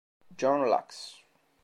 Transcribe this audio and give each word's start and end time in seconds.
John 0.35 0.65
Lax 0.65 1.21